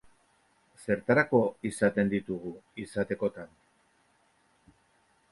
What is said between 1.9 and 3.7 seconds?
ditugu, izatekotan?